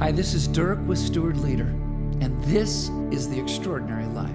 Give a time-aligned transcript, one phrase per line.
[0.00, 1.68] Hi, this is Dirk with Steward Leader,
[2.20, 4.28] and this is The Extraordinary Life.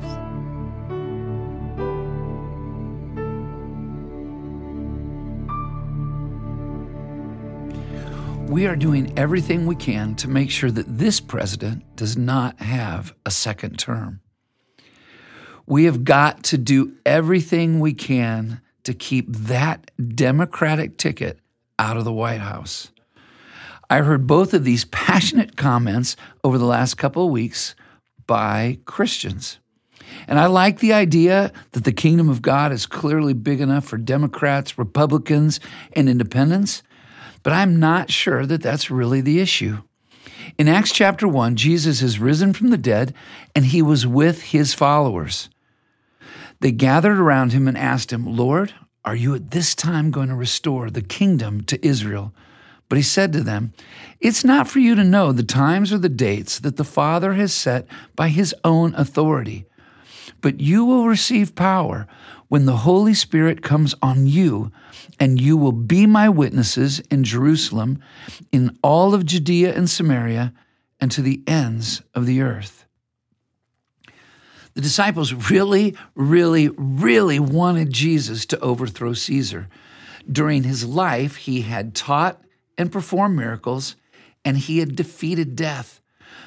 [8.49, 13.13] We are doing everything we can to make sure that this president does not have
[13.26, 14.21] a second term.
[15.66, 21.38] We have got to do everything we can to keep that Democratic ticket
[21.77, 22.91] out of the White House.
[23.89, 27.73] I heard both of these passionate comments over the last couple of weeks
[28.27, 29.57] by Christians.
[30.27, 33.97] And I like the idea that the kingdom of God is clearly big enough for
[33.97, 35.59] Democrats, Republicans,
[35.94, 36.83] and independents,
[37.41, 39.80] but I'm not sure that that's really the issue.
[40.58, 43.13] In Acts chapter 1, Jesus is risen from the dead
[43.55, 45.49] and he was with his followers.
[46.59, 48.73] They gathered around him and asked him, Lord,
[49.05, 52.33] are you at this time going to restore the kingdom to Israel?
[52.89, 53.73] But he said to them,
[54.20, 57.53] It's not for you to know the times or the dates that the Father has
[57.53, 59.66] set by his own authority,
[60.41, 62.08] but you will receive power
[62.47, 64.72] when the Holy Spirit comes on you,
[65.19, 68.02] and you will be my witnesses in Jerusalem,
[68.52, 70.52] in all of Judea and Samaria,
[70.99, 72.86] and to the ends of the earth.
[74.73, 79.67] The disciples really, really, really wanted Jesus to overthrow Caesar.
[80.31, 82.42] During his life, he had taught
[82.80, 83.95] and perform miracles,
[84.44, 86.02] and he had defeated death.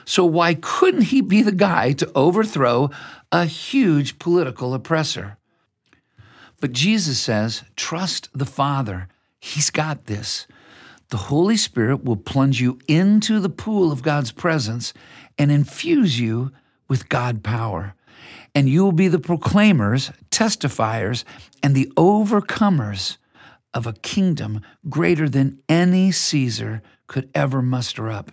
[0.05, 2.91] So, why couldn't he be the guy to overthrow
[3.31, 5.37] a huge political oppressor?
[6.61, 9.07] But Jesus says, trust the Father.
[9.39, 10.49] He's got this.
[11.11, 14.93] The Holy Spirit will plunge you into the pool of God's presence
[15.39, 16.51] and infuse you
[16.89, 17.95] with God power
[18.55, 21.25] and you will be the proclaimers, testifiers,
[21.63, 23.17] and the overcomers
[23.75, 28.33] of a kingdom greater than any Caesar could ever muster up.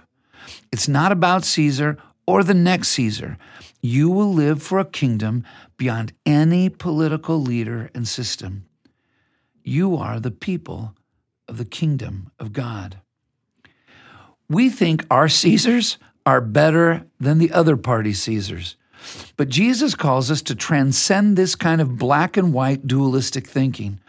[0.72, 3.38] It's not about Caesar or the next Caesar.
[3.81, 5.44] You will live for a kingdom
[5.78, 8.66] beyond any political leader and system.
[9.63, 10.96] You are the people
[11.47, 13.00] of the kingdom of God.
[14.50, 18.75] We think our Caesars are better than the other party Caesars.
[19.38, 24.00] But Jesus calls us to transcend this kind of black and white dualistic thinking.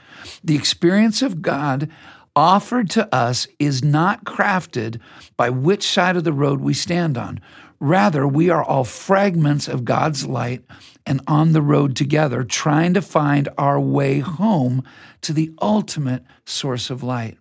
[0.43, 1.91] The experience of God
[2.37, 5.01] offered to us is not crafted
[5.37, 7.41] by which side of the road we stand on.
[7.81, 10.63] Rather, we are all fragments of God's light
[11.07, 14.85] and on the road together, trying to find our way home
[15.23, 17.39] to the ultimate source of light.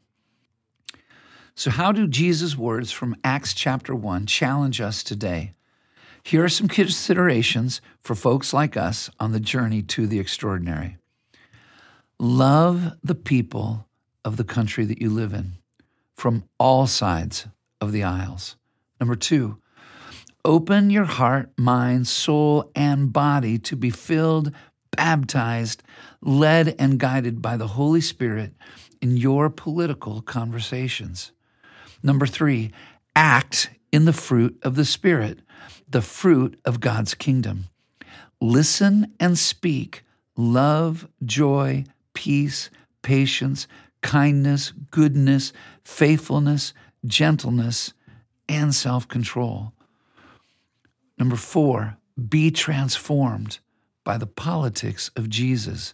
[1.56, 5.52] So, how do Jesus' words from Acts chapter 1 challenge us today?
[6.24, 10.99] Here are some considerations for folks like us on the journey to the extraordinary.
[12.22, 13.88] Love the people
[14.26, 15.54] of the country that you live in
[16.18, 17.48] from all sides
[17.80, 18.58] of the aisles.
[19.00, 19.58] Number two,
[20.44, 24.52] open your heart, mind, soul, and body to be filled,
[24.92, 25.82] baptized,
[26.22, 28.54] led, and guided by the Holy Spirit
[29.02, 31.32] in your political conversations.
[32.04, 32.74] Number three,
[33.16, 35.40] act in the fruit of the Spirit
[35.88, 37.70] the fruit of God's kingdom.
[38.42, 40.04] Listen and speak
[40.36, 41.86] love, joy,
[42.20, 42.70] peace,
[43.02, 43.66] patience,
[44.02, 45.54] kindness, goodness,
[45.86, 46.74] faithfulness,
[47.06, 47.94] gentleness,
[48.50, 49.72] and self control.
[51.18, 51.96] Number four,
[52.28, 53.60] be transformed
[54.04, 55.94] by the politics of Jesus,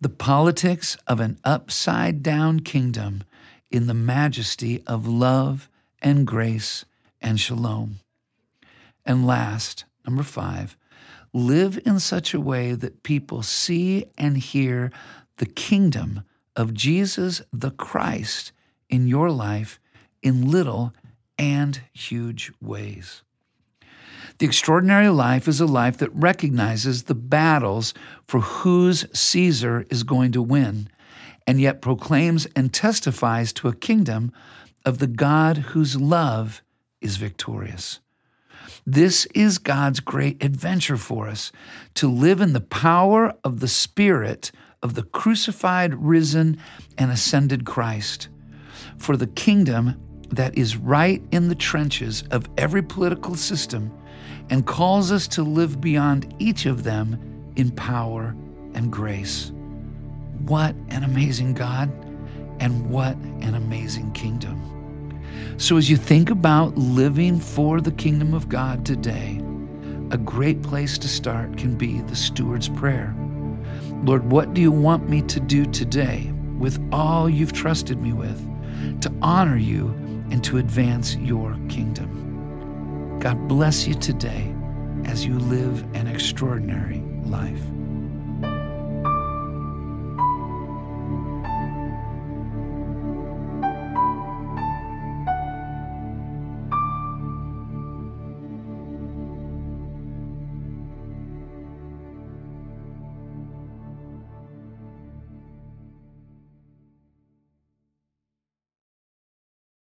[0.00, 3.22] the politics of an upside down kingdom
[3.70, 5.68] in the majesty of love
[6.00, 6.86] and grace
[7.20, 8.00] and shalom.
[9.04, 10.78] And last, number five,
[11.34, 14.92] live in such a way that people see and hear
[15.36, 16.22] the kingdom
[16.56, 18.52] of Jesus the Christ
[18.88, 19.80] in your life
[20.22, 20.92] in little
[21.38, 23.22] and huge ways.
[24.38, 27.94] The extraordinary life is a life that recognizes the battles
[28.26, 30.88] for whose Caesar is going to win,
[31.46, 34.32] and yet proclaims and testifies to a kingdom
[34.84, 36.62] of the God whose love
[37.00, 38.00] is victorious.
[38.86, 41.52] This is God's great adventure for us
[41.94, 44.50] to live in the power of the Spirit
[44.84, 46.58] of the crucified, risen,
[46.98, 48.28] and ascended Christ.
[48.98, 50.00] For the kingdom
[50.30, 53.90] that is right in the trenches of every political system
[54.50, 57.18] and calls us to live beyond each of them
[57.56, 58.36] in power
[58.74, 59.52] and grace.
[60.40, 61.90] What an amazing God,
[62.60, 64.60] and what an amazing kingdom.
[65.56, 69.40] So, as you think about living for the kingdom of God today,
[70.10, 73.14] a great place to start can be the steward's prayer.
[74.04, 78.38] Lord, what do you want me to do today with all you've trusted me with
[79.00, 79.88] to honor you
[80.30, 83.18] and to advance your kingdom?
[83.20, 84.54] God bless you today
[85.06, 87.62] as you live an extraordinary life.